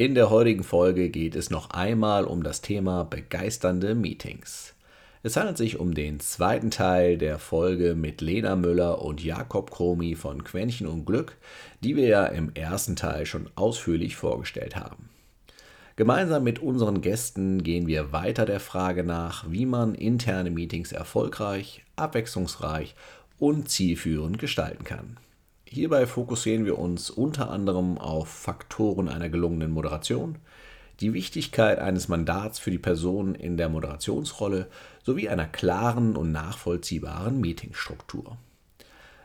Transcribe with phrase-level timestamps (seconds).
[0.00, 4.74] In der heutigen Folge geht es noch einmal um das Thema begeisternde Meetings.
[5.24, 10.14] Es handelt sich um den zweiten Teil der Folge mit Lena Müller und Jakob Kromi
[10.14, 11.36] von Quäntchen und Glück,
[11.82, 15.08] die wir ja im ersten Teil schon ausführlich vorgestellt haben.
[15.96, 21.82] Gemeinsam mit unseren Gästen gehen wir weiter der Frage nach, wie man interne Meetings erfolgreich,
[21.96, 22.94] abwechslungsreich
[23.40, 25.16] und zielführend gestalten kann.
[25.70, 30.38] Hierbei fokussieren wir uns unter anderem auf Faktoren einer gelungenen Moderation,
[31.00, 34.66] die Wichtigkeit eines Mandats für die Person in der Moderationsrolle
[35.04, 38.38] sowie einer klaren und nachvollziehbaren Meetingstruktur.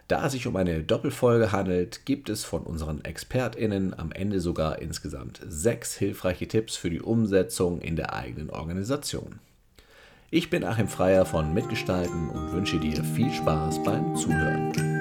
[0.09, 4.79] Da es sich um eine Doppelfolge handelt, gibt es von unseren ExpertInnen am Ende sogar
[4.79, 9.39] insgesamt sechs hilfreiche Tipps für die Umsetzung in der eigenen Organisation.
[10.29, 14.92] Ich bin Achim Freier von Mitgestalten und wünsche dir viel Spaß beim Zuhören.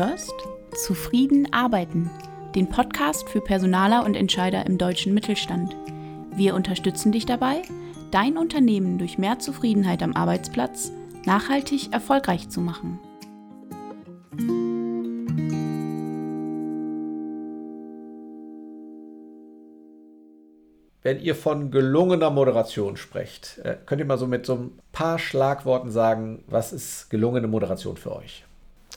[0.00, 0.32] Hörst
[0.72, 2.08] Zufrieden arbeiten,
[2.54, 5.76] den Podcast für Personaler und Entscheider im deutschen Mittelstand.
[6.34, 7.60] Wir unterstützen dich dabei,
[8.10, 10.90] dein Unternehmen durch mehr Zufriedenheit am Arbeitsplatz
[11.26, 12.98] nachhaltig erfolgreich zu machen.
[21.02, 25.18] Wenn ihr von gelungener Moderation sprecht, äh, könnt ihr mal so mit so ein paar
[25.18, 28.44] Schlagworten sagen, was ist gelungene Moderation für euch?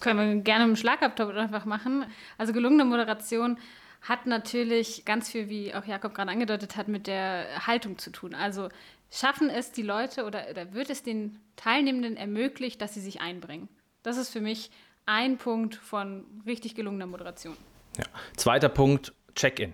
[0.03, 2.05] Können wir gerne im Schlagabtop einfach machen.
[2.37, 3.57] Also gelungene Moderation
[4.01, 8.35] hat natürlich ganz viel, wie auch Jakob gerade angedeutet hat, mit der Haltung zu tun.
[8.35, 8.69] Also
[9.09, 13.69] schaffen es die Leute oder, oder wird es den Teilnehmenden ermöglicht, dass sie sich einbringen.
[14.03, 14.71] Das ist für mich
[15.05, 17.55] ein Punkt von richtig gelungener Moderation.
[17.97, 18.05] Ja.
[18.35, 19.73] Zweiter Punkt, Check-in.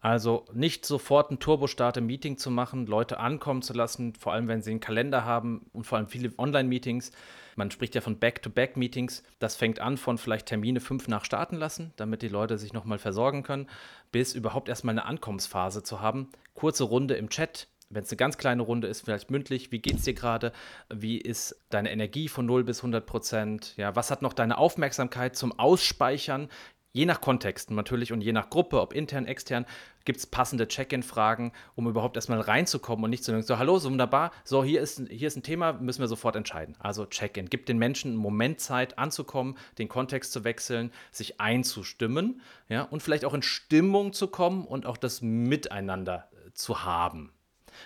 [0.00, 4.48] Also nicht sofort ein Turbostart im Meeting zu machen, Leute ankommen zu lassen, vor allem
[4.48, 7.10] wenn sie einen Kalender haben und vor allem viele Online-Meetings.
[7.58, 9.24] Man spricht ja von Back-to-Back-Meetings.
[9.40, 13.00] Das fängt an von vielleicht Termine fünf nach starten lassen, damit die Leute sich nochmal
[13.00, 13.68] versorgen können,
[14.12, 16.28] bis überhaupt erstmal eine Ankommensphase zu haben.
[16.54, 19.96] Kurze Runde im Chat, wenn es eine ganz kleine Runde ist, vielleicht mündlich, wie geht
[19.96, 20.52] es dir gerade?
[20.88, 23.74] Wie ist deine Energie von 0 bis 100 Prozent?
[23.76, 26.48] Ja, was hat noch deine Aufmerksamkeit zum Ausspeichern?
[26.92, 29.66] Je nach Kontext natürlich und je nach Gruppe, ob intern, extern,
[30.04, 33.90] gibt es passende Check-in-Fragen, um überhaupt erstmal reinzukommen und nicht zu denken, so, hallo, so
[33.90, 36.76] wunderbar, so, hier ist, hier ist ein Thema, müssen wir sofort entscheiden.
[36.78, 37.50] Also Check-in.
[37.50, 43.02] Gibt den Menschen einen Moment Zeit anzukommen, den Kontext zu wechseln, sich einzustimmen, ja, und
[43.02, 47.32] vielleicht auch in Stimmung zu kommen und auch das Miteinander zu haben.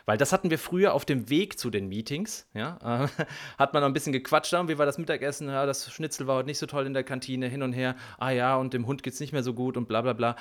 [0.06, 2.46] Weil das hatten wir früher auf dem Weg zu den Meetings.
[2.54, 3.08] Ja, äh,
[3.58, 5.48] hat man noch ein bisschen gequatscht, wie war das Mittagessen?
[5.48, 7.96] Ja, das Schnitzel war heute nicht so toll in der Kantine, hin und her.
[8.18, 10.36] Ah ja, und dem Hund geht es nicht mehr so gut und bla bla bla.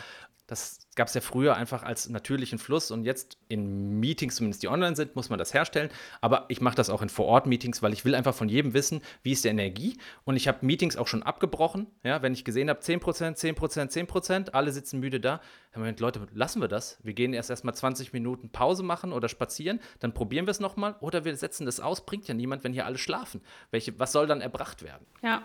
[0.51, 4.67] Das gab es ja früher einfach als natürlichen Fluss und jetzt in Meetings, zumindest die
[4.67, 5.89] online sind, muss man das herstellen.
[6.19, 9.31] Aber ich mache das auch in Vor-Ort-Meetings, weil ich will einfach von jedem wissen, wie
[9.31, 9.97] ist die Energie.
[10.25, 11.87] Und ich habe Meetings auch schon abgebrochen.
[12.03, 15.39] Ja, wenn ich gesehen habe, 10%, 10%, 10%, alle sitzen müde da.
[15.73, 16.99] Moment, Leute, lassen wir das.
[17.01, 20.97] Wir gehen erst erstmal 20 Minuten Pause machen oder spazieren, dann probieren wir es nochmal
[20.99, 22.05] oder wir setzen das aus.
[22.05, 23.39] Bringt ja niemand, wenn hier alle schlafen.
[23.69, 25.05] Welche, was soll dann erbracht werden?
[25.23, 25.43] Ja,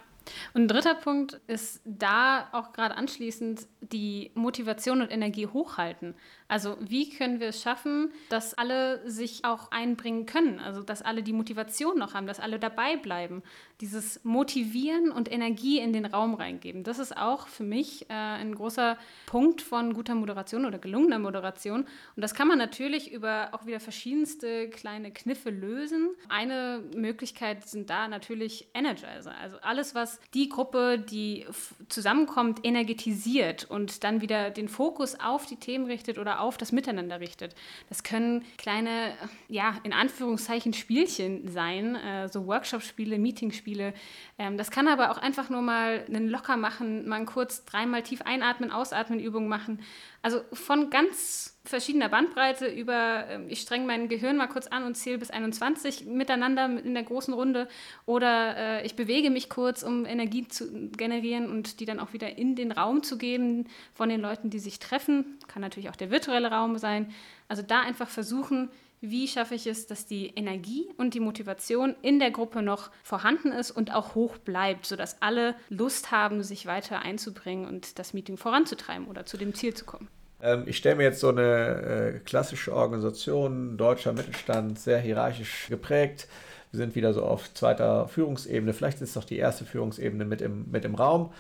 [0.55, 6.15] und ein dritter Punkt ist da auch gerade anschließend die Motivation und Energie hochhalten.
[6.49, 11.23] Also wie können wir es schaffen, dass alle sich auch einbringen können, also dass alle
[11.23, 13.43] die Motivation noch haben, dass alle dabei bleiben.
[13.81, 18.55] Dieses Motivieren und Energie in den Raum reingeben, das ist auch für mich äh, ein
[18.55, 18.97] großer
[19.27, 21.83] Punkt von guter Moderation oder gelungener Moderation.
[21.83, 26.11] Und das kann man natürlich über auch wieder verschiedenste kleine Kniffe lösen.
[26.29, 31.47] Eine Möglichkeit sind da natürlich Energizer, also alles, was die Gruppe, die
[31.89, 37.21] zusammenkommt, energetisiert und dann wieder den Fokus auf die Themen richtet oder auf das Miteinander
[37.21, 37.55] richtet.
[37.89, 39.13] Das können kleine,
[39.49, 43.95] ja, in Anführungszeichen Spielchen sein, äh, so Workshop-Spiele, Meeting-Spiele.
[44.39, 48.21] Ähm, das kann aber auch einfach nur mal einen locker machen, mal kurz dreimal tief
[48.23, 49.81] einatmen, ausatmen, Übung machen.
[50.21, 54.95] Also von ganz verschiedener Bandbreite über, ähm, ich strenge mein Gehirn mal kurz an und
[54.95, 57.67] zähle bis 21 miteinander in der großen Runde
[58.05, 62.37] oder äh, ich bewege mich kurz, um Energie zu generieren und die dann auch wieder
[62.37, 65.39] in den Raum zu geben von den Leuten, die sich treffen.
[65.49, 67.11] Kann natürlich auch der virtuelle Raum sein.
[67.49, 68.69] Also da einfach versuchen,
[69.01, 73.53] wie schaffe ich es, dass die Energie und die Motivation in der Gruppe noch vorhanden
[73.53, 78.37] ist und auch hoch bleibt, sodass alle Lust haben, sich weiter einzubringen und das Meeting
[78.37, 80.09] voranzutreiben oder zu dem Ziel zu kommen.
[80.43, 86.29] Ähm, ich stelle mir jetzt so eine äh, klassische Organisation, deutscher Mittelstand, sehr hierarchisch geprägt.
[86.73, 88.73] Wir sind wieder so auf zweiter Führungsebene.
[88.73, 91.33] Vielleicht ist doch die erste Führungsebene mit im, mit im Raum.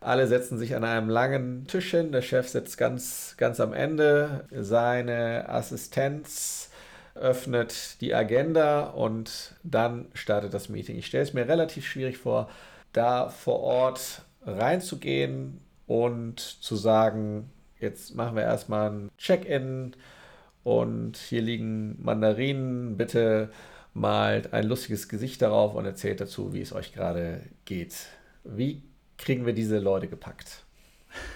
[0.00, 2.10] Alle setzen sich an einem langen Tisch hin.
[2.10, 4.46] Der Chef sitzt ganz, ganz am Ende.
[4.50, 6.70] Seine Assistenz
[7.14, 10.96] öffnet die Agenda und dann startet das Meeting.
[10.96, 12.48] Ich stelle es mir relativ schwierig vor,
[12.92, 19.94] da vor Ort reinzugehen und zu sagen, jetzt machen wir erstmal ein Check-in
[20.64, 23.50] und hier liegen Mandarinen, bitte
[23.94, 28.06] malt ein lustiges Gesicht darauf und erzählt dazu, wie es euch gerade geht.
[28.44, 28.82] Wie
[29.18, 30.64] kriegen wir diese Leute gepackt?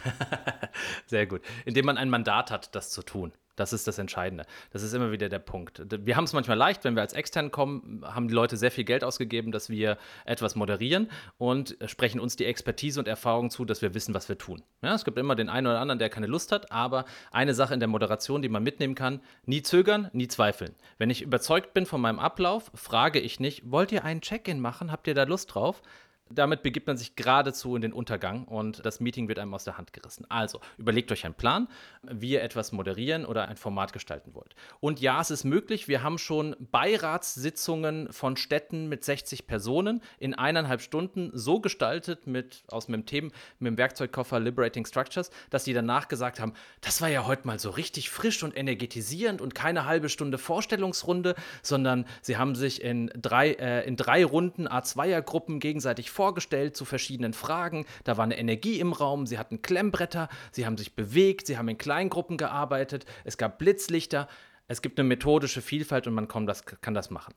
[1.06, 1.43] Sehr gut.
[1.64, 3.32] Indem man ein Mandat hat, das zu tun.
[3.56, 4.44] Das ist das Entscheidende.
[4.70, 5.82] Das ist immer wieder der Punkt.
[6.06, 8.85] Wir haben es manchmal leicht, wenn wir als extern kommen, haben die Leute sehr viel
[8.85, 13.82] Geld ausgegeben, dass wir etwas moderieren und sprechen uns die Expertise und Erfahrung zu, dass
[13.82, 14.62] wir wissen, was wir tun.
[14.82, 17.75] Ja, es gibt immer den einen oder anderen, der keine Lust hat, aber eine Sache
[17.75, 20.75] in der Moderation, die man mitnehmen kann, nie zögern, nie zweifeln.
[20.99, 24.93] Wenn ich überzeugt bin von meinem Ablauf, frage ich nicht, wollt ihr einen Check-in machen?
[24.93, 25.82] Habt ihr da Lust drauf?
[26.28, 29.78] Damit begibt man sich geradezu in den Untergang und das Meeting wird einem aus der
[29.78, 30.26] Hand gerissen.
[30.28, 31.69] Also überlegt euch einen Plan,
[32.02, 34.56] wie ihr etwas moderieren oder ein Format gestalten wollt.
[34.81, 40.34] Und ja, es ist möglich, wir haben schon Beiratssitzungen von Städten mit 60 Personen in
[40.34, 43.31] eineinhalb Stunden so gestaltet mit aus dem Themen,
[43.61, 47.61] mit dem Werkzeugkoffer Liberating Structures, dass die danach gesagt haben, das war ja heute mal
[47.61, 53.12] so richtig frisch und energetisierend und keine halbe Stunde Vorstellungsrunde, sondern sie haben sich in
[53.14, 57.87] drei, äh, in drei Runden A2er-Gruppen gegenseitig vorgestellt zu verschiedenen Fragen.
[58.05, 61.69] Da war eine Energie im Raum, sie hatten Klemmbretter, sie haben sich bewegt, sie haben
[61.69, 64.27] in Kleingruppen gearbeitet, es gab Blitzlichter.
[64.69, 67.35] Es gibt eine methodische Vielfalt und man kann das, machen.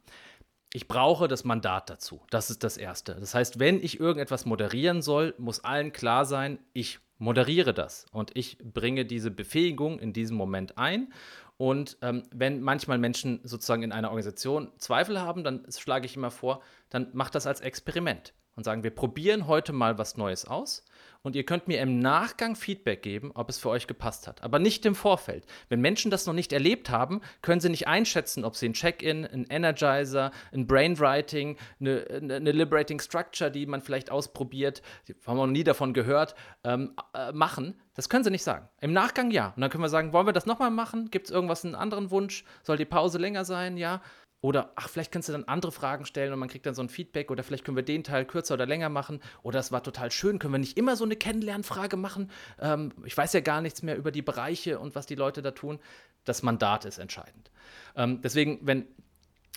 [0.74, 2.22] Ich brauche das Mandat dazu.
[2.31, 3.16] Das ist das Erste.
[3.20, 8.36] Das heißt, wenn ich irgendetwas moderieren soll, muss allen klar sein, ich moderiere das und
[8.36, 11.14] ich bringe diese Befähigung in diesem Moment ein.
[11.58, 16.32] Und ähm, wenn manchmal Menschen sozusagen in einer Organisation Zweifel haben, dann schlage ich immer
[16.32, 20.84] vor, dann macht das als Experiment und sagen, wir probieren heute mal was Neues aus
[21.22, 24.44] und ihr könnt mir im Nachgang Feedback geben, ob es für euch gepasst hat.
[24.44, 25.46] Aber nicht im Vorfeld.
[25.70, 29.26] Wenn Menschen das noch nicht erlebt haben, können sie nicht einschätzen, ob sie ein Check-in,
[29.26, 34.82] ein Energizer, ein Brainwriting, eine, eine, Liberating Structure, die man vielleicht ausprobiert,
[35.26, 36.36] haben wir noch nie davon gehört,
[36.66, 37.80] ähm, äh, machen.
[37.94, 38.68] Das können sie nicht sagen.
[38.82, 39.54] Im Nachgang ja.
[39.56, 41.12] Und dann können wir sagen, wollen wir das nochmal machen?
[41.12, 42.44] Gibt es irgendwas, einen anderen Wunsch?
[42.64, 43.78] Soll die Pause länger sein?
[43.78, 44.02] Ja.
[44.41, 46.88] Oder, ach, vielleicht kannst du dann andere Fragen stellen und man kriegt dann so ein
[46.88, 47.30] Feedback.
[47.30, 49.19] Oder vielleicht können wir den Teil kürzer oder länger machen.
[49.44, 50.39] Oder es war total schön.
[50.39, 52.31] Können wir nicht immer so eine Kennenlernfrage machen?
[52.59, 55.51] Ähm, ich weiß ja gar nichts mehr über die Bereiche und was die Leute da
[55.51, 55.80] tun.
[56.24, 57.51] Das Mandat ist entscheidend.
[57.95, 58.88] Ähm, deswegen, wenn,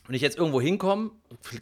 [0.06, 1.12] wenn ich jetzt irgendwo hinkomme,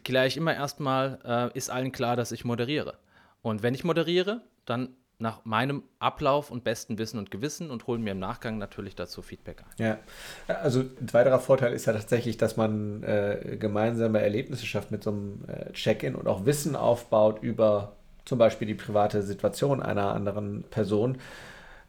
[0.03, 2.97] kläre ich immer erstmal, äh, ist allen klar, dass ich moderiere.
[3.43, 8.01] Und wenn ich moderiere, dann nach meinem Ablauf und besten Wissen und Gewissen und holen
[8.01, 9.85] mir im Nachgang natürlich dazu Feedback ein.
[9.85, 9.99] Ja,
[10.47, 15.11] also ein weiterer Vorteil ist ja tatsächlich, dass man äh, gemeinsame Erlebnisse schafft mit so
[15.11, 17.95] einem äh, Check-in und auch Wissen aufbaut über
[18.25, 21.17] zum Beispiel die private Situation einer anderen Person,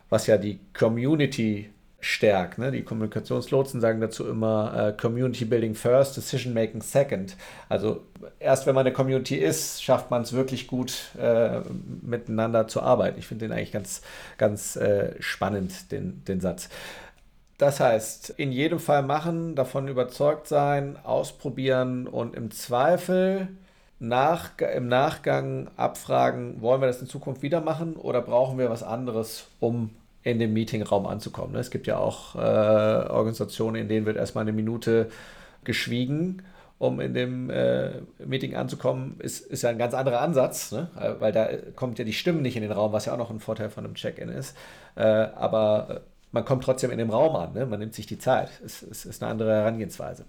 [0.08, 1.73] was ja die Community
[2.03, 2.59] stärkt.
[2.59, 2.73] Ne?
[2.73, 7.37] Die Kommunikationslotsen sagen dazu immer äh, Community Building First, Decision Making Second.
[7.69, 8.03] Also
[8.41, 11.61] erst wenn man eine Community ist, schafft man es wirklich gut, äh,
[12.03, 13.21] miteinander zu arbeiten.
[13.21, 14.03] Ich finde den eigentlich ganz,
[14.37, 16.69] ganz äh, spannend, den, den Satz.
[17.57, 23.47] Das heißt, in jedem Fall machen, davon überzeugt sein, ausprobieren und im Zweifel
[24.01, 28.83] nach, im Nachgang abfragen, wollen wir das in Zukunft wieder machen oder brauchen wir was
[28.83, 29.91] anderes, um
[30.23, 31.57] in dem Meetingraum anzukommen.
[31.57, 35.11] Es gibt ja auch äh, Organisationen, in denen wird erstmal eine Minute
[35.65, 36.43] geschwiegen,
[36.79, 39.17] um in dem äh, Meeting anzukommen.
[39.21, 40.89] Ist, ist ja ein ganz anderer Ansatz, ne?
[40.99, 43.31] Äh, weil da kommt ja die Stimme nicht in den Raum, was ja auch noch
[43.31, 44.56] ein Vorteil von einem Check-in ist.
[44.94, 47.67] Äh, aber man kommt trotzdem in dem Raum an, ne?
[47.67, 48.49] man nimmt sich die Zeit.
[48.65, 50.25] Es, es ist eine andere Herangehensweise.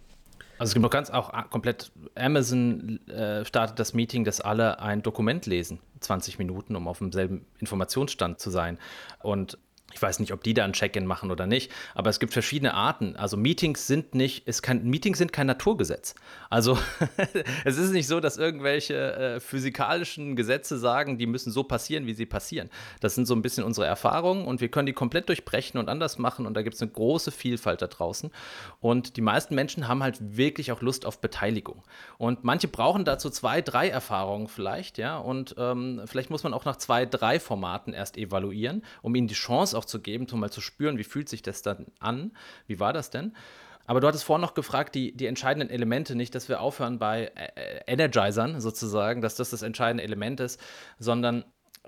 [0.60, 5.02] Also es gibt noch ganz auch komplett, Amazon äh, startet das Meeting, dass alle ein
[5.02, 8.78] Dokument lesen, 20 Minuten, um auf demselben Informationsstand zu sein.
[9.22, 9.58] Und
[9.94, 12.74] ich weiß nicht, ob die da ein Check-in machen oder nicht, aber es gibt verschiedene
[12.74, 13.16] Arten.
[13.16, 16.16] Also Meetings sind nicht, ist kein, Meetings sind kein Naturgesetz.
[16.50, 16.78] Also
[17.66, 22.14] es ist nicht so, dass irgendwelche äh, physikalischen Gesetze sagen, die müssen so passieren, wie
[22.14, 22.70] sie passieren.
[23.00, 26.18] Das sind so ein bisschen unsere Erfahrungen und wir können die komplett durchbrechen und anders
[26.18, 28.32] machen und da gibt es eine große Vielfalt da draußen.
[28.80, 31.84] Und die meisten Menschen haben halt wirklich auch Lust auf Beteiligung.
[32.18, 35.18] Und manche brauchen dazu zwei, drei Erfahrungen vielleicht, ja.
[35.18, 39.34] Und ähm, vielleicht muss man auch nach zwei, drei Formaten erst evaluieren, um ihnen die
[39.34, 42.32] Chance auch auch zu geben, um mal zu spüren, wie fühlt sich das dann an?
[42.68, 43.36] Wie war das denn?
[43.86, 47.32] Aber du hattest vorhin noch gefragt, die, die entscheidenden Elemente, nicht, dass wir aufhören bei
[47.36, 50.60] äh, Energizern sozusagen, dass das das entscheidende Element ist,
[51.00, 51.44] sondern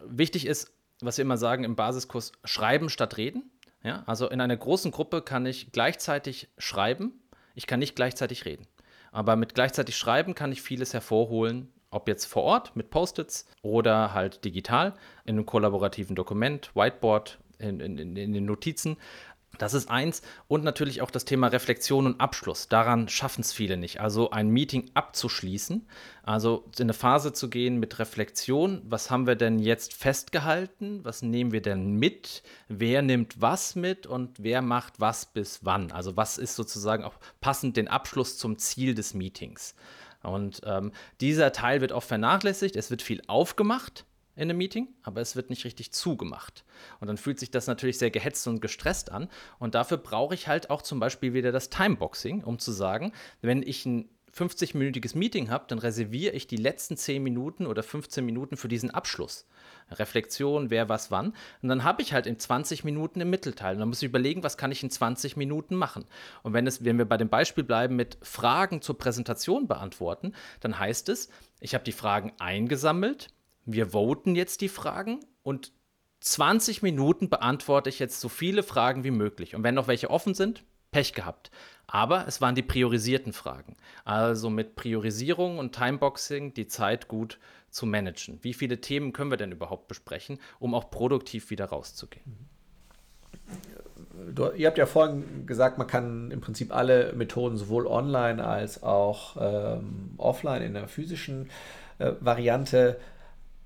[0.05, 3.49] wichtig ist, was wir immer sagen im Basiskurs, schreiben statt reden.
[3.83, 4.03] Ja?
[4.07, 7.21] Also in einer großen Gruppe kann ich gleichzeitig schreiben,
[7.53, 8.67] ich kann nicht gleichzeitig reden.
[9.11, 14.13] Aber mit gleichzeitig schreiben kann ich vieles hervorholen, ob jetzt vor Ort mit Post-its oder
[14.13, 18.97] halt digital in einem kollaborativen Dokument, Whiteboard, in, in, in den Notizen.
[19.57, 20.21] Das ist eins.
[20.47, 22.67] Und natürlich auch das Thema Reflexion und Abschluss.
[22.67, 24.01] Daran schaffen es viele nicht.
[24.01, 25.87] Also ein Meeting abzuschließen,
[26.23, 28.81] also in eine Phase zu gehen mit Reflexion.
[28.85, 31.03] Was haben wir denn jetzt festgehalten?
[31.03, 32.43] Was nehmen wir denn mit?
[32.67, 35.91] Wer nimmt was mit und wer macht was bis wann?
[35.91, 39.75] Also was ist sozusagen auch passend den Abschluss zum Ziel des Meetings?
[40.23, 42.75] Und ähm, dieser Teil wird oft vernachlässigt.
[42.75, 44.05] Es wird viel aufgemacht
[44.35, 46.65] in einem Meeting, aber es wird nicht richtig zugemacht.
[46.99, 49.29] Und dann fühlt sich das natürlich sehr gehetzt und gestresst an.
[49.59, 53.63] Und dafür brauche ich halt auch zum Beispiel wieder das Timeboxing, um zu sagen, wenn
[53.63, 58.57] ich ein 50-minütiges Meeting habe, dann reserviere ich die letzten 10 Minuten oder 15 Minuten
[58.57, 59.47] für diesen Abschluss.
[59.91, 61.33] Reflexion, wer was wann.
[61.61, 63.75] Und dann habe ich halt in 20 Minuten im Mittelteil.
[63.75, 66.05] Und dann muss ich überlegen, was kann ich in 20 Minuten machen.
[66.43, 70.77] Und wenn, es, wenn wir bei dem Beispiel bleiben mit Fragen zur Präsentation beantworten, dann
[70.77, 71.29] heißt es,
[71.61, 73.29] ich habe die Fragen eingesammelt,
[73.65, 75.71] wir voten jetzt die Fragen und
[76.21, 79.55] 20 Minuten beantworte ich jetzt so viele Fragen wie möglich.
[79.55, 81.51] Und wenn noch welche offen sind, Pech gehabt.
[81.87, 83.75] Aber es waren die priorisierten Fragen.
[84.05, 87.37] Also mit Priorisierung und Timeboxing die Zeit gut
[87.69, 88.39] zu managen.
[88.41, 92.47] Wie viele Themen können wir denn überhaupt besprechen, um auch produktiv wieder rauszugehen?
[94.33, 98.81] Du, ihr habt ja vorhin gesagt, man kann im Prinzip alle Methoden sowohl online als
[98.81, 101.49] auch ähm, offline in der physischen
[101.99, 102.97] äh, Variante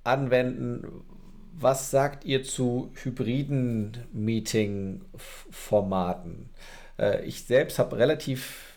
[0.09, 1.05] anwenden.
[1.53, 6.49] Was sagt ihr zu hybriden Meeting-Formaten?
[6.97, 8.69] Äh, ich selbst habe relativ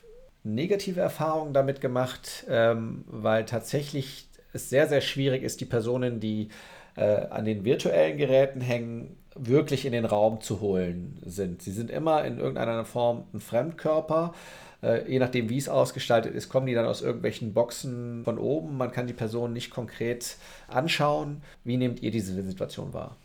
[0.44, 6.48] negative Erfahrungen damit gemacht, ähm, weil tatsächlich es sehr, sehr schwierig ist, die Personen, die
[6.96, 11.62] äh, an den virtuellen Geräten hängen, wirklich in den Raum zu holen sind.
[11.62, 14.34] Sie sind immer in irgendeiner Form ein Fremdkörper
[14.82, 18.76] äh, je nachdem, wie es ausgestaltet ist, kommen die dann aus irgendwelchen Boxen von oben.
[18.76, 20.36] Man kann die Person nicht konkret
[20.68, 21.42] anschauen.
[21.64, 23.16] Wie nehmt ihr diese Situation wahr?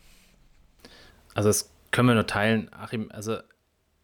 [1.34, 3.10] Also das können wir nur teilen, Achim.
[3.12, 3.38] Also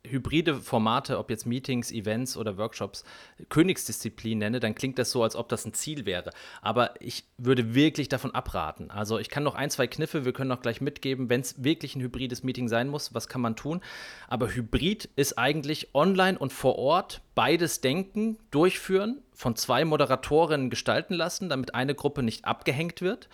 [0.07, 3.05] hybride Formate, ob jetzt Meetings, Events oder Workshops,
[3.49, 6.31] Königsdisziplin nenne, dann klingt das so, als ob das ein Ziel wäre.
[6.63, 8.91] Aber ich würde wirklich davon abraten.
[8.91, 11.97] Also ich kann noch ein, zwei Kniffe, wir können noch gleich mitgeben, wenn es wirklich
[11.97, 13.81] ein hybrides Meeting sein muss, was kann man tun.
[14.29, 21.15] Aber Hybrid ist eigentlich online und vor Ort beides denken, durchführen, von zwei Moderatorinnen gestalten
[21.15, 23.29] lassen, damit eine Gruppe nicht abgehängt wird.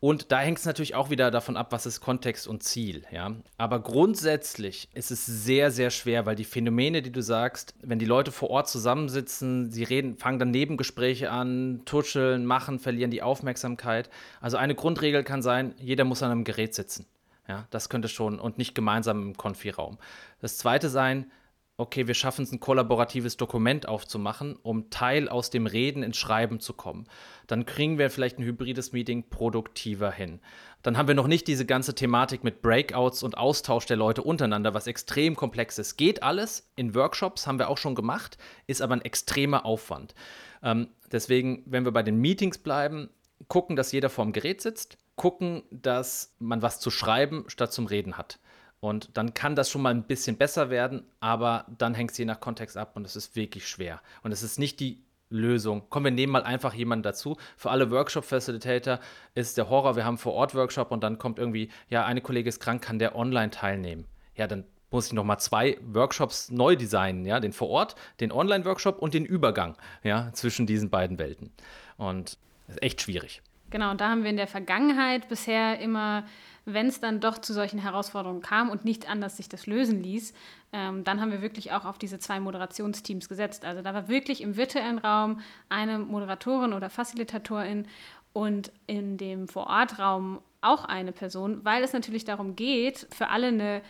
[0.00, 3.02] Und da hängt es natürlich auch wieder davon ab, was ist Kontext und Ziel.
[3.10, 3.34] Ja?
[3.56, 8.04] Aber grundsätzlich ist es sehr, sehr schwer, weil die Phänomene, die du sagst, wenn die
[8.04, 14.08] Leute vor Ort zusammensitzen, sie reden, fangen dann Nebengespräche an, tuscheln, machen, verlieren die Aufmerksamkeit.
[14.40, 17.06] Also eine Grundregel kann sein, jeder muss an einem Gerät sitzen.
[17.48, 19.98] Ja, das könnte schon und nicht gemeinsam im Konfi-Raum.
[20.40, 21.30] Das zweite sein,
[21.78, 26.58] okay, wir schaffen es, ein kollaboratives Dokument aufzumachen, um Teil aus dem Reden ins Schreiben
[26.58, 27.06] zu kommen.
[27.46, 30.40] Dann kriegen wir vielleicht ein hybrides Meeting produktiver hin.
[30.82, 34.74] Dann haben wir noch nicht diese ganze Thematik mit Breakouts und Austausch der Leute untereinander,
[34.74, 35.96] was extrem komplex ist.
[35.96, 36.68] Geht alles.
[36.74, 40.16] In Workshops haben wir auch schon gemacht, ist aber ein extremer Aufwand.
[40.64, 43.08] Ähm, deswegen, wenn wir bei den Meetings bleiben,
[43.46, 48.18] gucken, dass jeder vorm Gerät sitzt, gucken, dass man was zu schreiben statt zum Reden
[48.18, 48.40] hat.
[48.80, 52.24] Und dann kann das schon mal ein bisschen besser werden, aber dann hängt es je
[52.24, 54.00] nach Kontext ab und es ist wirklich schwer.
[54.22, 55.82] Und es ist nicht die Lösung.
[55.90, 57.36] Komm, wir nehmen mal einfach jemanden dazu.
[57.56, 59.00] Für alle Workshop-Facilitator
[59.34, 62.48] ist der Horror, wir haben vor Ort Workshop und dann kommt irgendwie, ja, eine Kollege
[62.48, 64.06] ist krank, kann der online teilnehmen.
[64.36, 68.98] Ja, dann muss ich nochmal zwei Workshops neu designen, ja, den vor Ort, den Online-Workshop
[68.98, 71.52] und den Übergang, ja, zwischen diesen beiden Welten.
[71.96, 73.42] Und das ist echt schwierig.
[73.70, 76.24] Genau, und da haben wir in der Vergangenheit bisher immer
[76.72, 80.32] wenn es dann doch zu solchen Herausforderungen kam und nicht anders sich das lösen ließ,
[80.72, 83.64] ähm, dann haben wir wirklich auch auf diese zwei Moderationsteams gesetzt.
[83.64, 87.86] Also da war wirklich im virtuellen Raum eine Moderatorin oder Facilitatorin
[88.32, 93.82] und in dem Vorortraum auch eine Person, weil es natürlich darum geht, für alle eine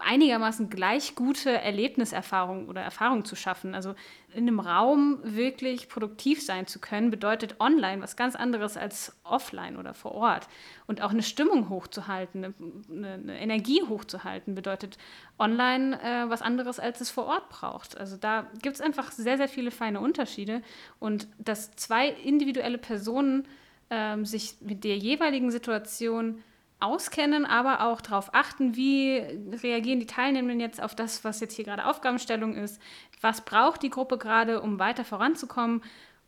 [0.00, 3.74] einigermaßen gleich gute Erlebniserfahrung oder Erfahrung zu schaffen.
[3.74, 3.94] Also
[4.32, 9.76] in einem Raum wirklich produktiv sein zu können, bedeutet online was ganz anderes als offline
[9.76, 10.48] oder vor Ort.
[10.86, 12.54] Und auch eine Stimmung hochzuhalten,
[12.90, 14.98] eine, eine Energie hochzuhalten, bedeutet
[15.38, 17.96] online äh, was anderes, als es vor Ort braucht.
[17.96, 20.62] Also da gibt es einfach sehr, sehr viele feine Unterschiede.
[20.98, 23.46] Und dass zwei individuelle Personen
[23.90, 26.42] ähm, sich mit der jeweiligen Situation
[26.80, 29.18] auskennen, aber auch darauf achten, wie
[29.62, 32.80] reagieren die Teilnehmenden jetzt auf das, was jetzt hier gerade Aufgabenstellung ist,
[33.20, 35.82] was braucht die Gruppe gerade, um weiter voranzukommen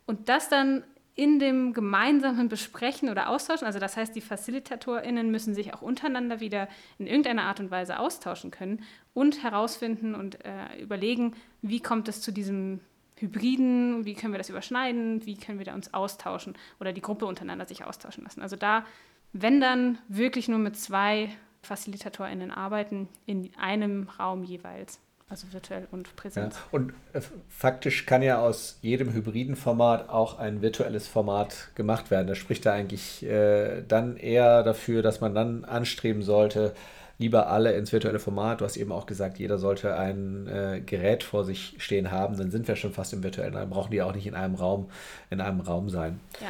[0.07, 0.85] und das dann
[1.17, 6.41] in dem gemeinsamen Besprechen oder Austauschen, also das heißt, die FacilitatorInnen müssen sich auch untereinander
[6.41, 8.85] wieder in irgendeiner Art und Weise austauschen können
[9.15, 12.81] und herausfinden und äh, überlegen, wie kommt es zu diesem
[13.19, 17.25] Hybriden, wie können wir das überschneiden, wie können wir da uns austauschen oder die Gruppe
[17.25, 18.43] untereinander sich austauschen lassen.
[18.43, 18.85] Also da
[19.33, 21.29] wenn dann wirklich nur mit zwei
[21.63, 25.01] FacilitatorInnen arbeiten, in einem Raum jeweils.
[25.29, 26.55] also virtuell und Präsenz.
[26.55, 32.11] Ja, und äh, faktisch kann ja aus jedem hybriden Format auch ein virtuelles Format gemacht
[32.11, 32.29] werden.
[32.29, 36.75] Das spricht da eigentlich äh, dann eher dafür, dass man dann anstreben sollte,
[37.19, 38.61] lieber alle ins virtuelle Format.
[38.61, 42.37] Du hast eben auch gesagt, jeder sollte ein äh, Gerät vor sich stehen haben.
[42.37, 43.55] Dann sind wir schon fast im virtuellen.
[43.55, 44.91] Dann brauchen die auch nicht in einem Raum,
[45.31, 46.21] in einem Raum sein.
[46.41, 46.49] Ja.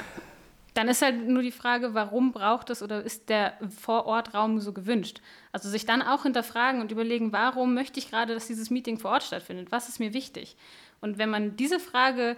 [0.77, 5.23] Dann ist halt nur die Frage, warum braucht es oder ist der Vorortraum so gewünscht?
[5.51, 9.13] Also sich dann auch hinterfragen und überlegen, warum möchte ich gerade, dass dieses Meeting vor
[9.13, 9.73] Ort stattfindet?
[9.73, 10.55] Was ist mir wichtig?
[11.01, 12.37] Und wenn man diese Frage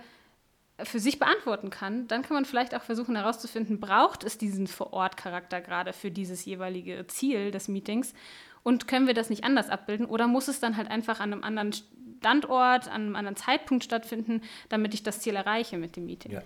[0.85, 5.61] für sich beantworten kann, dann kann man vielleicht auch versuchen herauszufinden, braucht es diesen Vor-Ort-Charakter
[5.61, 8.14] gerade für dieses jeweilige Ziel des Meetings
[8.62, 11.42] und können wir das nicht anders abbilden oder muss es dann halt einfach an einem
[11.42, 16.30] anderen Standort, an einem anderen Zeitpunkt stattfinden, damit ich das Ziel erreiche mit dem Meeting?
[16.30, 16.42] Ja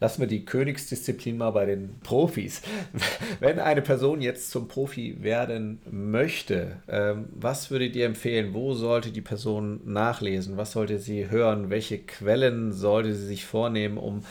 [0.00, 2.62] lassen wir die Königsdisziplin mal bei den Profis.
[3.40, 8.54] Wenn eine Person jetzt zum Profi werden möchte, ähm, was würdet ihr empfehlen?
[8.54, 10.56] Wo sollte die Person nachlesen?
[10.56, 11.70] Was sollte sie hören?
[11.70, 14.24] Welche Quellen sollte sie sich vornehmen, um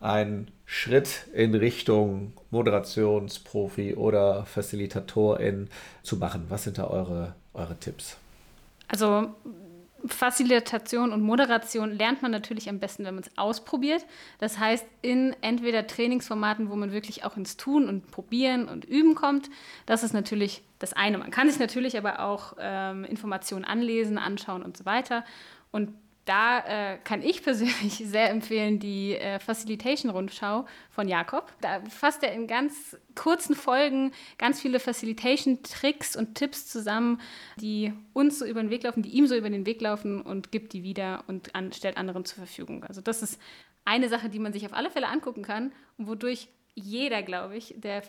[0.00, 5.68] einen Schritt in Richtung Moderationsprofi oder Facilitatorin
[6.02, 6.46] zu machen?
[6.48, 8.16] Was sind da eure, eure Tipps?
[8.88, 9.28] Also
[10.06, 14.04] Facilitation und Moderation lernt man natürlich am besten, wenn man es ausprobiert.
[14.38, 19.14] Das heißt, in entweder Trainingsformaten, wo man wirklich auch ins Tun und Probieren und Üben
[19.14, 19.50] kommt.
[19.86, 21.18] Das ist natürlich das eine.
[21.18, 25.24] Man kann sich natürlich aber auch ähm, Informationen anlesen, anschauen und so weiter.
[25.70, 25.90] Und
[26.24, 31.52] da äh, kann ich persönlich sehr empfehlen die äh, Facilitation-Rundschau von Jakob.
[31.60, 37.20] Da fasst er in ganz kurzen Folgen ganz viele Facilitation-Tricks und Tipps zusammen,
[37.56, 40.52] die uns so über den Weg laufen, die ihm so über den Weg laufen und
[40.52, 42.84] gibt die wieder und an, stellt anderen zur Verfügung.
[42.84, 43.40] Also das ist
[43.84, 47.74] eine Sache, die man sich auf alle Fälle angucken kann und wodurch jeder, glaube ich,
[47.76, 48.02] der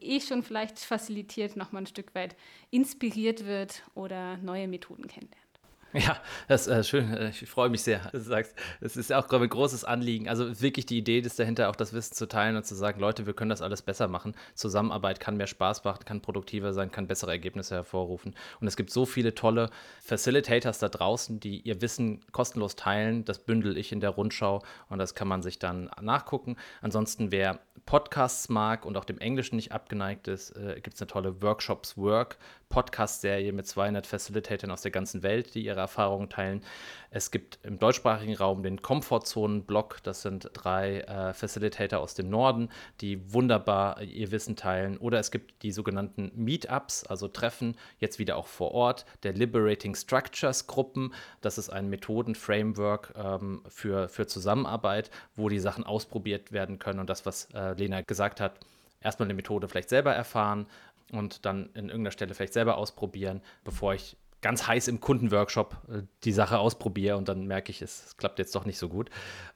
[0.00, 2.36] eh schon vielleicht facilitiert, nochmal ein Stück weit
[2.70, 5.47] inspiriert wird oder neue Methoden kennenlernt.
[5.94, 6.18] Ja,
[6.48, 7.12] das ist äh, schön.
[7.14, 8.54] Äh, ich freue mich sehr, dass du sagst.
[8.80, 10.28] Es ist auch, glaube ich, ein großes Anliegen.
[10.28, 13.26] Also wirklich die Idee ist dahinter, auch das Wissen zu teilen und zu sagen, Leute,
[13.26, 14.34] wir können das alles besser machen.
[14.54, 18.34] Zusammenarbeit kann mehr Spaß machen, kann produktiver sein, kann bessere Ergebnisse hervorrufen.
[18.60, 19.70] Und es gibt so viele tolle
[20.02, 23.24] Facilitators da draußen, die ihr Wissen kostenlos teilen.
[23.24, 26.56] Das bündel ich in der Rundschau und das kann man sich dann nachgucken.
[26.82, 31.06] Ansonsten, wer Podcasts mag und auch dem Englischen nicht abgeneigt ist, äh, gibt es eine
[31.06, 32.36] tolle Workshops Work
[32.68, 36.62] Podcast-Serie mit 200 Facilitatoren aus der ganzen Welt, die ihre Erfahrungen teilen.
[37.10, 39.98] Es gibt im deutschsprachigen Raum den Komfortzonen-Blog.
[40.02, 42.68] Das sind drei äh, Facilitator aus dem Norden,
[43.00, 44.98] die wunderbar ihr Wissen teilen.
[44.98, 49.94] Oder es gibt die sogenannten Meetups, also Treffen, jetzt wieder auch vor Ort, der Liberating
[49.94, 51.14] Structures Gruppen.
[51.40, 57.00] Das ist ein Methoden-Framework ähm, für, für Zusammenarbeit, wo die Sachen ausprobiert werden können.
[57.00, 58.60] Und das, was äh, Lena gesagt hat,
[59.00, 60.66] erstmal eine Methode vielleicht selber erfahren,
[61.12, 66.02] und dann in irgendeiner Stelle vielleicht selber ausprobieren, bevor ich ganz heiß im Kundenworkshop äh,
[66.24, 69.10] die Sache ausprobiere und dann merke ich, es, es, klappt jetzt doch nicht so gut.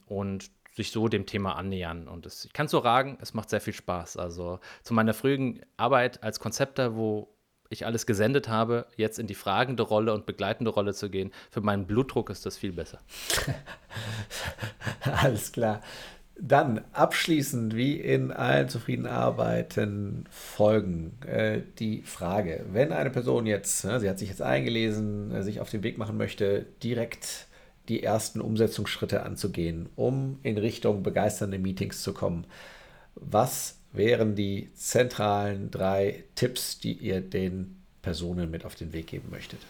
[0.06, 2.08] Und sich so dem Thema annähern.
[2.08, 4.16] Und es, ich kann so sagen, es macht sehr viel Spaß.
[4.16, 7.28] Also zu meiner frühen Arbeit als Konzepter, wo
[7.68, 11.60] ich alles gesendet habe, jetzt in die fragende Rolle und begleitende Rolle zu gehen, für
[11.60, 13.00] meinen Blutdruck ist das viel besser.
[15.04, 15.80] alles klar.
[16.38, 23.84] Dann abschließend, wie in allen zufriedenen Arbeiten folgen, äh, die Frage, wenn eine Person jetzt,
[23.84, 27.46] ne, sie hat sich jetzt eingelesen, äh, sich auf den Weg machen möchte, direkt
[27.88, 32.46] die ersten Umsetzungsschritte anzugehen, um in Richtung begeisternde Meetings zu kommen,
[33.14, 39.28] was wären die zentralen drei Tipps, die ihr den Personen mit auf den Weg geben
[39.30, 39.60] möchtet?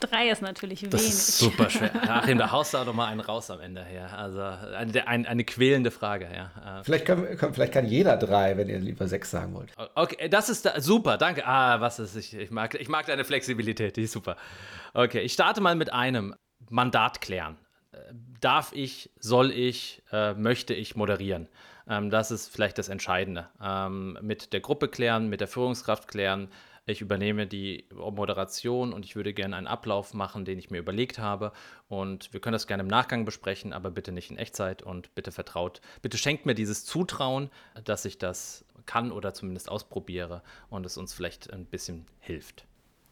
[0.00, 1.12] Drei ist natürlich das wenig.
[1.12, 1.90] Ist super schwer.
[2.10, 4.16] Achim, da haust du auch noch mal einen raus am Ende her.
[4.16, 6.80] Also eine, eine, eine quälende Frage, ja.
[6.80, 9.72] Äh, vielleicht, können, vielleicht kann jeder drei, wenn ihr lieber sechs sagen wollt.
[9.94, 11.46] Okay, das ist da, super, danke.
[11.46, 14.36] Ah, was ist, ich, ich, mag, ich mag deine Flexibilität, die ist super.
[14.94, 16.34] Okay, ich starte mal mit einem
[16.70, 17.58] Mandat klären.
[17.92, 17.98] Äh,
[18.40, 21.48] darf ich, soll ich, äh, möchte ich moderieren?
[21.88, 23.48] Ähm, das ist vielleicht das Entscheidende.
[23.62, 26.48] Ähm, mit der Gruppe klären, mit der Führungskraft klären,
[26.86, 31.18] ich übernehme die Moderation und ich würde gerne einen Ablauf machen, den ich mir überlegt
[31.18, 31.52] habe.
[31.88, 35.32] Und wir können das gerne im Nachgang besprechen, aber bitte nicht in Echtzeit und bitte
[35.32, 37.50] vertraut, bitte schenkt mir dieses Zutrauen,
[37.84, 42.64] dass ich das kann oder zumindest ausprobiere und es uns vielleicht ein bisschen hilft.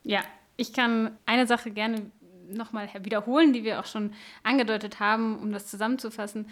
[0.03, 0.23] Ja,
[0.57, 2.11] ich kann eine Sache gerne
[2.51, 6.49] nochmal wiederholen, die wir auch schon angedeutet haben, um das zusammenzufassen.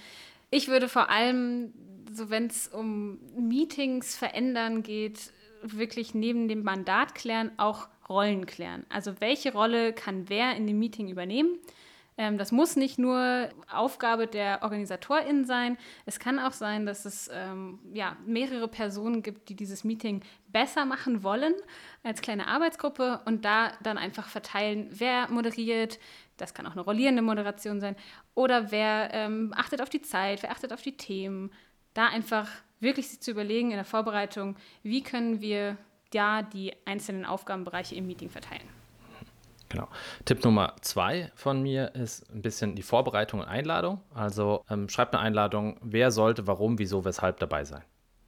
[0.50, 1.72] Ich würde vor allem,
[2.12, 5.32] so wenn es um Meetings verändern geht,
[5.74, 8.86] wirklich neben dem Mandat klären auch Rollen klären.
[8.88, 11.58] Also welche Rolle kann wer in dem Meeting übernehmen?
[12.18, 15.76] Ähm, das muss nicht nur Aufgabe der OrganisatorInnen sein.
[16.06, 20.86] Es kann auch sein, dass es ähm, ja, mehrere Personen gibt, die dieses Meeting besser
[20.86, 21.54] machen wollen
[22.02, 25.98] als kleine Arbeitsgruppe und da dann einfach verteilen, wer moderiert.
[26.38, 27.96] Das kann auch eine rollierende Moderation sein.
[28.34, 31.50] Oder wer ähm, achtet auf die Zeit, wer achtet auf die Themen.
[31.92, 32.48] Da einfach
[32.80, 35.76] wirklich sich zu überlegen in der Vorbereitung, wie können wir
[36.10, 38.68] da die einzelnen Aufgabenbereiche im Meeting verteilen.
[39.68, 39.88] Genau.
[40.24, 44.00] Tipp Nummer zwei von mir ist ein bisschen die Vorbereitung und Einladung.
[44.14, 47.82] Also ähm, schreibt eine Einladung, wer sollte, warum, wieso, weshalb dabei sein.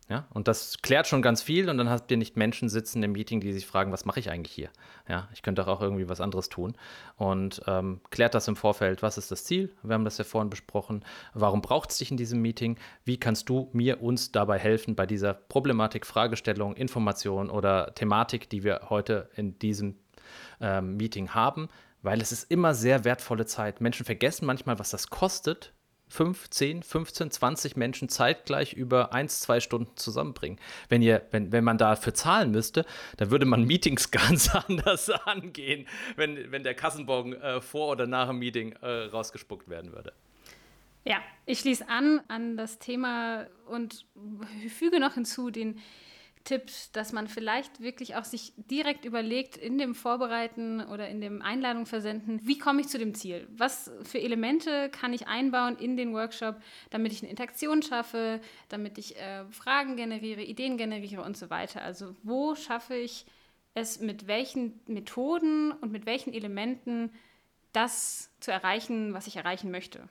[0.09, 3.13] Ja, und das klärt schon ganz viel und dann habt ihr nicht Menschen sitzen im
[3.13, 4.71] Meeting, die sich fragen, was mache ich eigentlich hier?
[5.07, 6.77] Ja, ich könnte auch irgendwie was anderes tun.
[7.17, 9.71] Und ähm, klärt das im Vorfeld, was ist das Ziel?
[9.83, 11.05] Wir haben das ja vorhin besprochen.
[11.35, 12.79] Warum braucht es dich in diesem Meeting?
[13.05, 18.65] Wie kannst du mir, uns dabei helfen bei dieser Problematik, Fragestellung, Information oder Thematik, die
[18.65, 19.99] wir heute in diesem
[20.63, 21.69] ähm, Meeting haben?
[22.01, 23.83] Weil es ist immer sehr wertvolle Zeit.
[23.83, 25.75] Menschen vergessen manchmal, was das kostet,
[26.09, 30.59] 5, 10, 15, 20 Menschen zeitgleich über 1, 2 Stunden zusammenbringen.
[30.89, 32.85] Wenn, ihr, wenn, wenn man dafür zahlen müsste,
[33.17, 38.29] dann würde man Meetings ganz anders angehen, wenn, wenn der Kassenbogen äh, vor oder nach
[38.29, 40.13] dem Meeting äh, rausgespuckt werden würde.
[41.05, 44.05] Ja, ich schließe an an das Thema und
[44.69, 45.81] füge noch hinzu den
[46.49, 51.43] Tipps, dass man vielleicht wirklich auch sich direkt überlegt in dem Vorbereiten oder in dem
[51.43, 53.47] Einladung versenden, wie komme ich zu dem Ziel?
[53.51, 56.57] Was für Elemente kann ich einbauen in den Workshop,
[56.89, 61.83] damit ich eine Interaktion schaffe, damit ich äh, Fragen generiere, Ideen generiere und so weiter.
[61.83, 63.27] Also wo schaffe ich
[63.75, 67.13] es mit welchen Methoden und mit welchen Elementen
[67.75, 70.09] das zu erreichen, was ich erreichen möchte.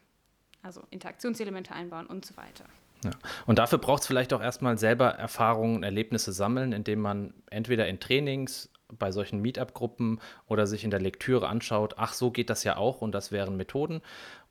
[0.62, 2.65] Also Interaktionselemente einbauen und so weiter.
[3.04, 3.12] Ja.
[3.46, 8.00] Und dafür braucht es vielleicht auch erstmal selber Erfahrungen, Erlebnisse sammeln, indem man entweder in
[8.00, 12.78] Trainings, bei solchen Meetup-Gruppen oder sich in der Lektüre anschaut, ach, so geht das ja
[12.78, 14.02] auch und das wären Methoden.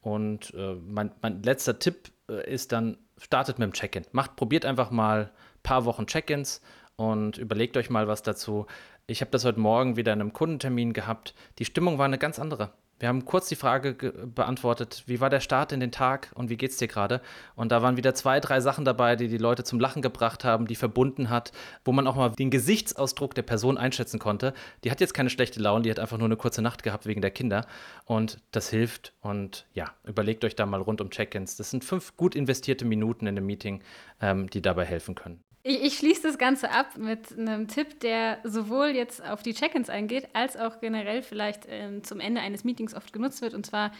[0.01, 4.05] Und äh, mein, mein, letzter Tipp äh, ist dann, startet mit dem Check-in.
[4.13, 6.61] Macht, probiert einfach mal ein paar Wochen Check-ins
[6.97, 8.67] und überlegt euch mal was dazu.
[9.07, 11.35] Ich habe das heute Morgen wieder in einem Kundentermin gehabt.
[11.59, 12.73] Die Stimmung war eine ganz andere.
[12.99, 16.57] Wir haben kurz die Frage beantwortet, wie war der Start in den Tag und wie
[16.57, 17.21] geht's dir gerade?
[17.55, 20.67] Und da waren wieder zwei, drei Sachen dabei, die die Leute zum Lachen gebracht haben,
[20.67, 21.53] die verbunden hat,
[21.85, 24.55] wo man auch mal den Gesichtsausdruck der Person einschätzen konnte.
[24.83, 27.21] Die hat jetzt keine schlechte Laune, die hat einfach nur eine kurze Nacht gehabt wegen
[27.21, 27.67] der Kinder.
[28.07, 29.13] Und das hilft.
[29.21, 31.57] Und ja, überlegt euch da mal rund um Check-ins.
[31.57, 33.83] Das sind fünf gut investierte Minuten in einem Meeting,
[34.23, 35.46] ähm, die dabei helfen können.
[35.69, 39.91] Ich, ich, schließe das Ganze ab mit einem Tipp, der sowohl jetzt auf die Check-ins
[39.91, 43.53] eingeht, als auch generell vielleicht äh, zum Ende eines Meetings oft genutzt wird.
[43.53, 43.91] Und zwar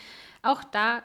[0.43, 1.03] auch da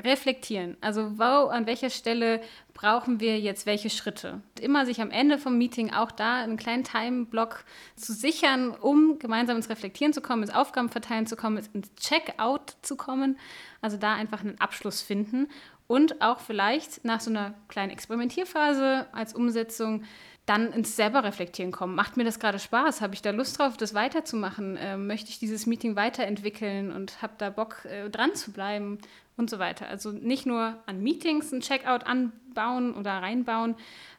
[0.00, 0.76] reflektieren.
[0.80, 2.40] Also wo, an welcher Stelle
[2.74, 4.40] brauchen wir jetzt welche Schritte?
[4.60, 7.64] Immer sich am Ende vom Meeting auch da einen kleinen Time-Block
[7.96, 12.96] zu sichern, um gemeinsam ins Reflektieren zu kommen, ins Aufgabenverteilen zu kommen, ins Check-out zu
[12.96, 13.36] kommen.
[13.80, 15.48] Also da einfach einen Abschluss finden
[15.88, 20.04] und auch vielleicht nach so einer kleinen Experimentierphase als Umsetzung
[20.46, 21.94] dann ins selber reflektieren kommen.
[21.94, 23.00] Macht mir das gerade Spaß?
[23.00, 24.76] Habe ich da Lust drauf, das weiterzumachen?
[24.76, 28.98] Äh, möchte ich dieses Meeting weiterentwickeln und habe da Bock, äh, dran zu bleiben
[29.36, 29.88] und so weiter?
[29.88, 33.74] Also nicht nur an Meetings ein Checkout anbauen oder reinbauen,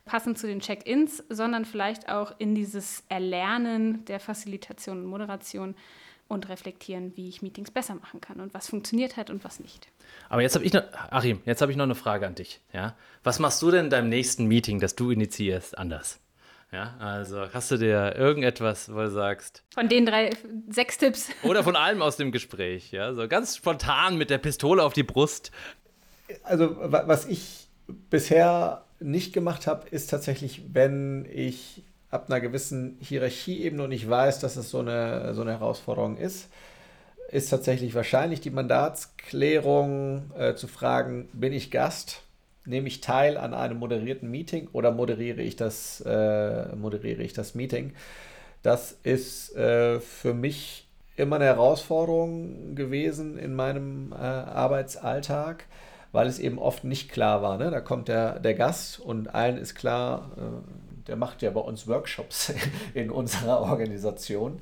[0.06, 5.76] passend zu den Check-ins, sondern vielleicht auch in dieses Erlernen der Facilitation und Moderation
[6.28, 9.88] und reflektieren, wie ich Meetings besser machen kann und was funktioniert hat und was nicht.
[10.30, 12.62] Aber jetzt habe ich noch, Achim, jetzt habe ich noch eine Frage an dich.
[12.74, 12.96] Ja?
[13.24, 16.20] Was machst du denn in deinem nächsten Meeting, das du initiierst, anders?
[16.72, 19.64] Ja, also hast du dir irgendetwas, wo du sagst.
[19.74, 20.30] Von den drei,
[20.70, 21.30] sechs Tipps.
[21.42, 25.02] Oder von allem aus dem Gespräch, ja, so ganz spontan mit der Pistole auf die
[25.02, 25.52] Brust.
[26.44, 33.84] Also, was ich bisher nicht gemacht habe, ist tatsächlich, wenn ich ab einer gewissen Hierarchieebene
[33.84, 36.50] und ich weiß, dass es so eine, so eine Herausforderung ist,
[37.32, 42.24] ist tatsächlich wahrscheinlich die Mandatsklärung äh, zu fragen, bin ich Gast?
[42.66, 47.56] Nehme ich teil an einem moderierten Meeting oder moderiere ich das, äh, moderiere ich das
[47.56, 47.94] Meeting?
[48.62, 55.66] Das ist äh, für mich immer eine Herausforderung gewesen in meinem äh, Arbeitsalltag,
[56.12, 57.58] weil es eben oft nicht klar war.
[57.58, 57.72] Ne?
[57.72, 61.88] Da kommt der, der Gast und allen ist klar, äh, der macht ja bei uns
[61.88, 62.54] Workshops
[62.94, 64.62] in unserer Organisation.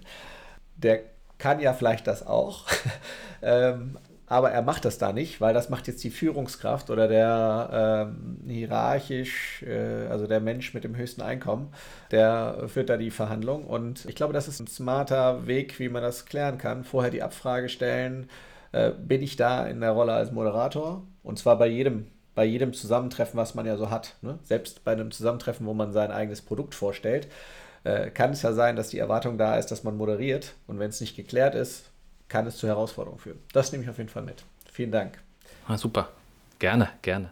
[0.78, 1.02] Der
[1.38, 2.66] kann ja vielleicht das auch,
[3.42, 3.98] ähm,
[4.30, 8.42] aber er macht das da nicht, weil das macht jetzt die Führungskraft oder der ähm,
[8.46, 11.74] hierarchisch, äh, also der Mensch mit dem höchsten Einkommen,
[12.12, 13.66] der führt da die Verhandlung.
[13.66, 16.84] Und ich glaube, das ist ein smarter Weg, wie man das klären kann.
[16.84, 18.30] Vorher die Abfrage stellen,
[18.74, 21.04] äh, bin ich da in der Rolle als Moderator?
[21.24, 24.14] Und zwar bei jedem bei jedem Zusammentreffen, was man ja so hat.
[24.22, 24.38] Ne?
[24.44, 27.28] Selbst bei einem Zusammentreffen, wo man sein eigenes Produkt vorstellt,
[27.84, 30.54] äh, kann es ja sein, dass die Erwartung da ist, dass man moderiert.
[30.68, 31.90] Und wenn es nicht geklärt ist,
[32.28, 33.40] kann es zu Herausforderungen führen.
[33.54, 34.44] Das nehme ich auf jeden Fall mit.
[34.72, 35.18] Vielen Dank.
[35.68, 36.10] Ah, super.
[36.60, 37.32] Gerne, gerne.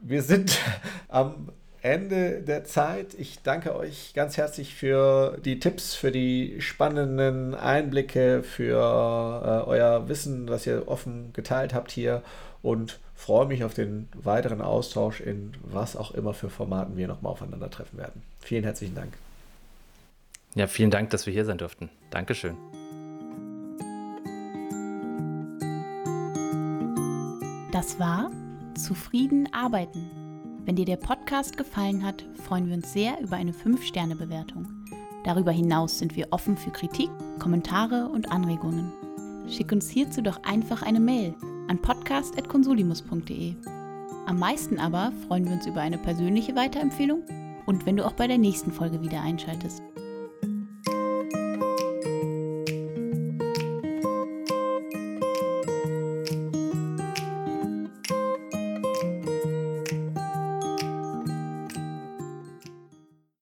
[0.00, 0.58] Wir sind
[1.08, 1.50] am
[1.82, 3.14] Ende der Zeit.
[3.14, 10.08] Ich danke euch ganz herzlich für die Tipps, für die spannenden Einblicke, für äh, euer
[10.08, 12.22] Wissen, das ihr offen geteilt habt hier
[12.62, 17.32] und freue mich auf den weiteren Austausch in was auch immer für Formaten wir nochmal
[17.32, 18.22] aufeinandertreffen werden.
[18.40, 19.12] Vielen herzlichen Dank.
[20.54, 21.90] Ja, vielen Dank, dass wir hier sein durften.
[22.10, 22.56] Dankeschön.
[27.72, 28.30] Das war
[28.74, 30.10] Zufrieden arbeiten.
[30.64, 34.66] Wenn dir der Podcast gefallen hat, freuen wir uns sehr über eine 5-Sterne-Bewertung.
[35.24, 38.92] Darüber hinaus sind wir offen für Kritik, Kommentare und Anregungen.
[39.48, 41.34] Schick uns hierzu doch einfach eine Mail
[41.68, 43.54] an podcast.consulimus.de.
[44.26, 47.22] Am meisten aber freuen wir uns über eine persönliche Weiterempfehlung
[47.66, 49.82] und wenn du auch bei der nächsten Folge wieder einschaltest.